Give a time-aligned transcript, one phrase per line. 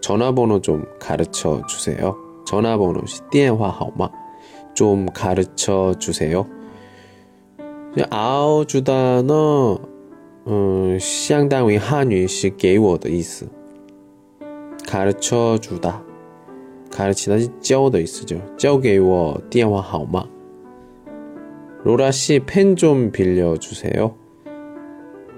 [0.00, 2.16] 전화번호 좀 가르쳐 주세요.
[2.46, 4.10] 전화번호, 电话号码
[4.74, 6.46] 좀 가르쳐 주세요.
[8.10, 9.78] 아오 주다는
[10.46, 13.48] 음, 相当于 한유是 给我的意思.
[14.86, 16.02] 가르쳐 주다.
[16.90, 20.24] 가르치다 教的意思就教给我电话号码.
[21.82, 24.14] 로라 씨 펜 좀 빌려 주세요.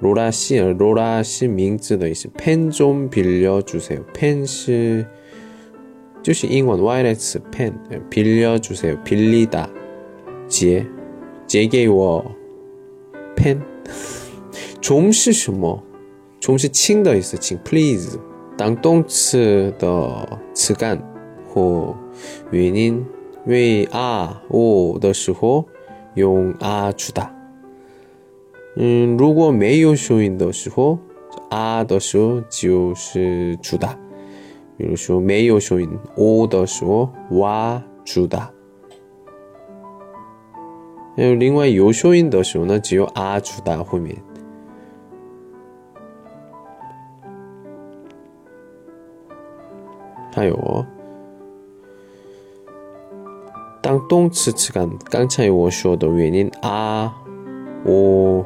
[0.00, 2.28] 로라 씨, 로라 씨 명字的 意思.
[2.36, 4.02] 펜좀 빌려 주세요.
[4.12, 5.06] 펜是
[6.22, 7.72] 就是英文 wireless 펜
[8.10, 8.96] 빌려 주세요.
[9.04, 9.68] 빌리다.
[10.48, 10.84] 借
[11.46, 12.24] 借给我
[13.36, 13.60] 펜
[14.80, 15.82] 좀是什么?
[16.40, 18.18] 좀是轻的意思请 please.
[18.58, 21.00] 当动词的词干
[21.48, 21.96] 或
[22.50, 23.04] 原因
[23.46, 25.64] 为啊、我的时候
[26.14, 27.35] 用啊주다。
[28.79, 30.99] 嗯，如果没有收音的时候，
[31.49, 33.97] 啊的时候就是主打。
[34.77, 38.51] 比如说没有收音，我的时候哇主打。
[41.15, 44.15] 还有另外有收音的时候呢，只有啊主打后面。
[50.35, 50.85] 还有，
[53.81, 57.11] 当动词词干，刚才我说的原因啊，
[57.83, 58.45] 我。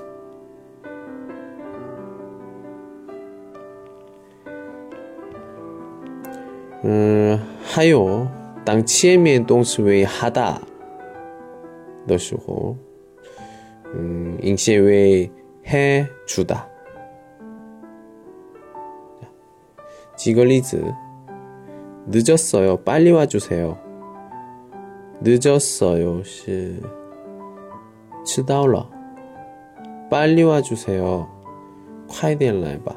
[6.82, 8.26] 嗯，还有
[8.64, 10.58] 当前面动词为하다
[12.06, 12.76] 的时候，
[13.94, 15.30] 嗯，应写为
[15.66, 16.66] 해주 다。
[20.16, 20.82] 举个例子，
[22.10, 23.76] 늦었어요빨리와주세요
[25.20, 26.80] 늦었어요是
[28.24, 28.88] 迟到了，
[30.10, 31.26] 빨리와주세 요，
[32.08, 32.96] 快点来吧。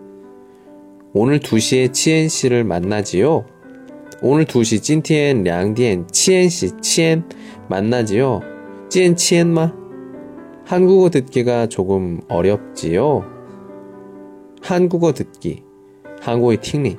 [1.13, 3.45] 오늘 2시에 치엔 씨를 만나지요.
[4.21, 7.27] 오늘 2시 찐티엔 량디엔 치엔 씨 치엔
[7.67, 8.39] 만나지요.
[8.87, 9.73] 찐 치엔마.
[10.63, 13.25] 한국어 듣기가 조금 어렵지요.
[14.61, 15.63] 한국어 듣기.
[16.21, 16.95] 한국의 팅링.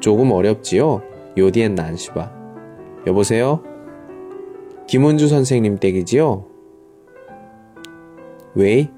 [0.00, 1.02] 조금 어렵지요.
[1.36, 2.32] 요디엔 난시바.
[3.06, 3.62] 여보세요?
[4.86, 6.46] 김은주 선생님 댁이지요?
[8.54, 8.88] 왜?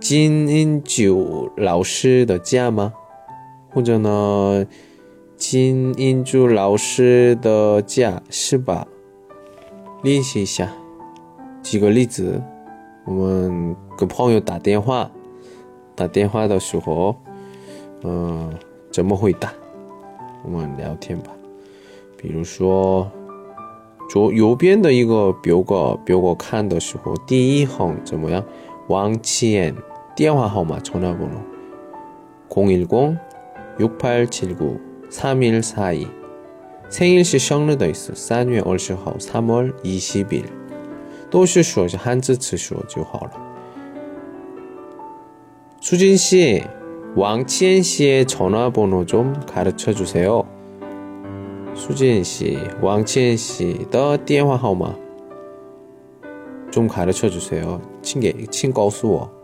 [0.00, 2.94] 金英九老师的家吗？
[3.68, 4.64] 或者呢，
[5.36, 8.86] 金英九老师的家是吧？
[10.04, 10.72] 练习一下，
[11.64, 12.40] 举个例子，
[13.04, 15.10] 我们跟朋友打电话，
[15.96, 17.16] 打电话的时候，
[18.04, 18.54] 嗯，
[18.92, 19.52] 怎么回答？
[20.44, 21.32] 我们聊天吧。
[22.16, 23.10] 比如说，
[24.08, 28.44] 左右边的一个表格，表格看的时候，第一行怎么样？
[28.86, 29.74] 往前。
[30.17, 31.41] 电话号码전화번호
[32.49, 34.79] 010-6879
[35.09, 36.07] 3일 사이
[36.89, 40.45] 생일시 생日더 있어 3月 20号 3월 20일
[41.29, 43.31] 都是说是汉字词说就好了
[45.81, 46.63] 수진씨
[47.15, 50.43] 왕치엔씨의 전화번호 좀 가르쳐 주세요
[51.75, 54.95] 수진씨 왕치엔씨的 电话号码
[56.73, 57.79] 좀 가르쳐 주세요.
[58.01, 59.36] 친게 친告诉我.